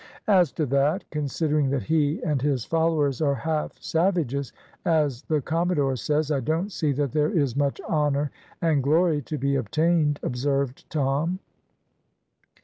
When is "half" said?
3.35-3.79